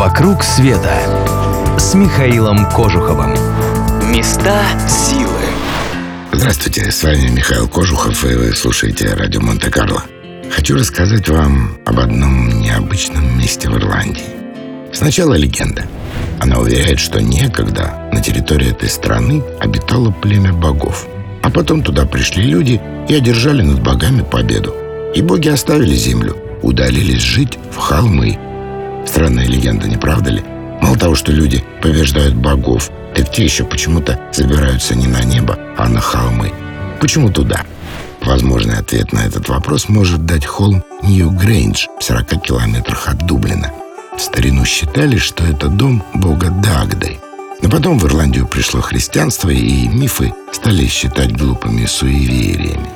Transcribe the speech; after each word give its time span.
«Вокруг 0.00 0.42
света» 0.42 0.94
с 1.78 1.92
Михаилом 1.92 2.64
Кожуховым. 2.70 3.34
Места 4.10 4.62
силы. 4.88 5.28
Здравствуйте, 6.32 6.90
с 6.90 7.02
вами 7.02 7.28
Михаил 7.28 7.68
Кожухов, 7.68 8.24
и 8.24 8.34
вы 8.34 8.54
слушаете 8.54 9.12
радио 9.12 9.42
Монте-Карло. 9.42 10.02
Хочу 10.50 10.76
рассказать 10.76 11.28
вам 11.28 11.76
об 11.84 11.98
одном 11.98 12.62
необычном 12.62 13.38
месте 13.38 13.68
в 13.68 13.76
Ирландии. 13.76 14.24
Сначала 14.90 15.34
легенда. 15.34 15.84
Она 16.40 16.60
уверяет, 16.60 16.98
что 16.98 17.20
некогда 17.20 18.08
на 18.10 18.22
территории 18.22 18.70
этой 18.70 18.88
страны 18.88 19.44
обитало 19.60 20.12
племя 20.12 20.54
богов. 20.54 21.06
А 21.42 21.50
потом 21.50 21.82
туда 21.82 22.06
пришли 22.06 22.44
люди 22.44 22.80
и 23.06 23.14
одержали 23.14 23.60
над 23.60 23.82
богами 23.82 24.22
победу. 24.22 24.74
И 25.14 25.20
боги 25.20 25.48
оставили 25.50 25.94
землю, 25.94 26.38
удалились 26.62 27.20
жить 27.20 27.58
в 27.70 27.76
холмы. 27.76 28.38
Странная 29.06 29.46
легенда, 29.46 29.88
не 29.88 29.96
правда 29.96 30.30
ли? 30.30 30.42
Мало 30.80 30.96
того, 30.96 31.14
что 31.14 31.32
люди 31.32 31.64
побеждают 31.82 32.34
богов, 32.34 32.90
так 33.14 33.30
те 33.30 33.44
еще 33.44 33.64
почему-то 33.64 34.18
забираются 34.32 34.94
не 34.94 35.06
на 35.06 35.22
небо, 35.22 35.58
а 35.76 35.88
на 35.88 36.00
холмы. 36.00 36.52
Почему 37.00 37.30
туда? 37.30 37.64
Возможный 38.22 38.78
ответ 38.78 39.12
на 39.12 39.20
этот 39.20 39.48
вопрос 39.48 39.88
может 39.88 40.24
дать 40.26 40.44
холм 40.44 40.84
Нью-Грейндж 41.02 41.86
в 41.98 42.04
40 42.04 42.42
километрах 42.42 43.08
от 43.08 43.26
Дублина. 43.26 43.72
В 44.16 44.20
старину 44.20 44.64
считали, 44.64 45.16
что 45.16 45.44
это 45.44 45.68
дом 45.68 46.02
бога 46.14 46.50
Дагды. 46.50 47.18
Но 47.62 47.68
потом 47.68 47.98
в 47.98 48.06
Ирландию 48.06 48.46
пришло 48.46 48.80
христианство, 48.80 49.50
и 49.50 49.88
мифы 49.88 50.32
стали 50.52 50.86
считать 50.86 51.36
глупыми 51.36 51.86
суевериями. 51.86 52.88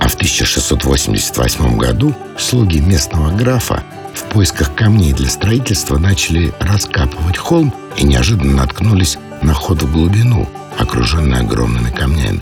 А 0.00 0.08
в 0.08 0.14
1688 0.14 1.76
году 1.76 2.14
слуги 2.38 2.80
местного 2.80 3.36
графа 3.36 3.82
в 4.14 4.24
поисках 4.24 4.74
камней 4.74 5.12
для 5.12 5.28
строительства 5.28 5.98
начали 5.98 6.52
раскапывать 6.60 7.36
холм 7.36 7.74
и 7.96 8.04
неожиданно 8.04 8.58
наткнулись 8.58 9.18
на 9.42 9.54
ход 9.54 9.82
в 9.82 9.92
глубину, 9.92 10.48
окруженный 10.78 11.40
огромными 11.40 11.90
камнями. 11.90 12.40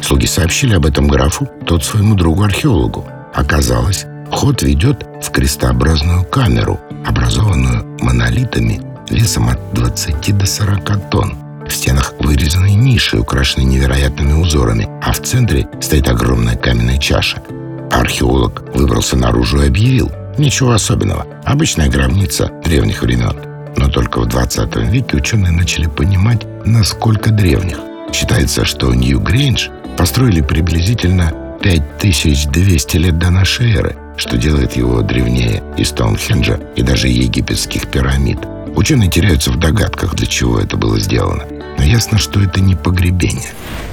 Слуги 0.00 0.26
сообщили 0.26 0.74
об 0.74 0.86
этом 0.86 1.08
графу, 1.08 1.48
тот 1.66 1.84
своему 1.84 2.14
другу-археологу. 2.14 3.06
Оказалось, 3.34 4.06
ход 4.30 4.62
ведет 4.62 5.06
в 5.22 5.30
крестообразную 5.30 6.24
камеру, 6.24 6.80
образованную 7.06 7.84
монолитами 8.00 8.80
весом 9.10 9.48
от 9.48 9.74
20 9.74 10.36
до 10.36 10.46
40 10.46 11.10
тонн. 11.10 11.34
В 11.66 11.72
стенах 11.72 12.14
вырезаны 12.20 12.74
ниши, 12.74 13.18
украшенные 13.18 13.66
невероятными 13.66 14.32
узорами, 14.32 14.88
а 15.02 15.12
в 15.12 15.20
центре 15.20 15.68
стоит 15.80 16.08
огромная 16.08 16.56
каменная 16.56 16.98
чаша. 16.98 17.42
Археолог 17.90 18.64
выбрался 18.74 19.16
наружу 19.16 19.62
и 19.62 19.66
объявил. 19.66 20.10
Ничего 20.38 20.70
особенного. 20.70 21.26
Обычная 21.44 21.88
гробница 21.88 22.48
древних 22.64 23.02
времен. 23.02 23.36
Но 23.76 23.88
только 23.88 24.20
в 24.20 24.26
20 24.26 24.76
веке 24.88 25.16
ученые 25.16 25.50
начали 25.50 25.86
понимать, 25.86 26.46
насколько 26.64 27.30
древних. 27.30 27.78
Считается, 28.12 28.64
что 28.64 28.94
Нью-Грейндж 28.94 29.68
построили 29.96 30.40
приблизительно 30.40 31.32
5200 31.60 32.96
лет 32.98 33.18
до 33.18 33.30
нашей 33.30 33.74
эры, 33.74 33.96
что 34.16 34.36
делает 34.38 34.76
его 34.76 35.02
древнее 35.02 35.60
и 35.76 35.82
Стоунхенджа, 35.82 36.60
и 36.76 36.82
даже 36.82 37.08
египетских 37.08 37.88
пирамид. 37.88 38.38
Ученые 38.76 39.10
теряются 39.10 39.50
в 39.50 39.58
догадках, 39.58 40.14
для 40.14 40.26
чего 40.26 40.60
это 40.60 40.76
было 40.76 41.00
сделано. 41.00 41.44
Но 41.78 41.84
ясно, 41.84 42.16
что 42.18 42.40
это 42.40 42.60
не 42.60 42.76
погребение. 42.76 43.50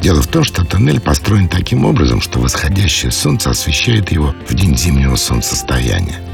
Дело 0.00 0.22
в 0.22 0.28
том, 0.28 0.44
что 0.44 0.64
тоннель 0.64 1.00
построен 1.00 1.48
таким 1.48 1.84
образом, 1.84 2.20
что 2.20 2.38
восходящее 2.38 3.10
солнце 3.10 3.50
освещает 3.50 4.12
его 4.12 4.36
в 4.48 4.54
день 4.54 4.76
зимнего 4.76 5.16
солнцестояния. 5.16 6.27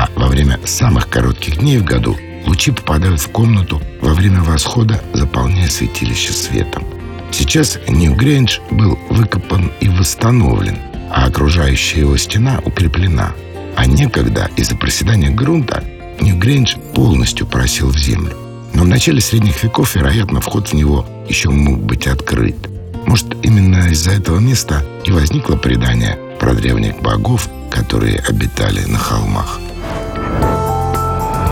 А 0.00 0.08
во 0.16 0.28
время 0.28 0.58
самых 0.64 1.10
коротких 1.10 1.58
дней 1.58 1.76
в 1.76 1.84
году 1.84 2.16
лучи 2.46 2.70
попадают 2.70 3.20
в 3.20 3.28
комнату 3.28 3.82
во 4.00 4.14
время 4.14 4.40
восхода, 4.40 4.98
заполняя 5.12 5.68
святилище 5.68 6.32
светом. 6.32 6.86
Сейчас 7.30 7.78
Ньюгрейндж 7.86 8.60
был 8.70 8.98
выкопан 9.10 9.70
и 9.80 9.90
восстановлен, 9.90 10.78
а 11.10 11.26
окружающая 11.26 12.00
его 12.00 12.16
стена 12.16 12.62
укреплена. 12.64 13.32
А 13.76 13.84
некогда 13.84 14.48
из-за 14.56 14.74
проседания 14.74 15.30
грунта 15.30 15.84
Ньюгрейндж 16.18 16.76
полностью 16.94 17.46
просел 17.46 17.88
в 17.88 17.98
землю. 17.98 18.34
Но 18.72 18.84
в 18.84 18.88
начале 18.88 19.20
средних 19.20 19.62
веков, 19.62 19.96
вероятно, 19.96 20.40
вход 20.40 20.68
в 20.68 20.72
него 20.72 21.06
еще 21.28 21.50
мог 21.50 21.78
быть 21.78 22.06
открыт. 22.06 22.56
Может, 23.04 23.36
именно 23.42 23.90
из-за 23.90 24.12
этого 24.12 24.38
места 24.38 24.82
и 25.04 25.10
возникло 25.10 25.56
предание 25.56 26.18
про 26.38 26.54
древних 26.54 27.02
богов, 27.02 27.50
которые 27.70 28.20
обитали 28.20 28.82
на 28.86 28.96
холмах. 28.96 29.60